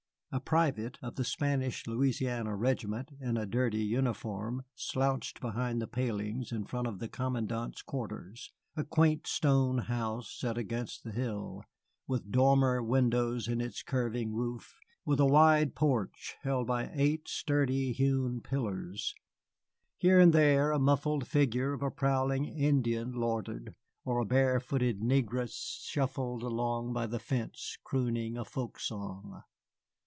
[0.33, 6.53] A private of the Spanish Louisiana Regiment in a dirty uniform slouched behind the palings
[6.53, 11.63] in front of the commandant's quarters, a quaint stone house set against the hill,
[12.07, 17.91] with dormer windows in its curving roof, with a wide porch held by eight sturdy
[17.91, 19.13] hewn pillars;
[19.97, 23.75] here and there the muffled figure of a prowling Indian loitered,
[24.05, 29.43] or a barefooted negress shuffled along by the fence crooning a folk song.